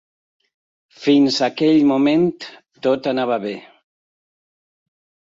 [1.01, 2.25] Fins aquell moment
[2.87, 3.53] tot anava bé.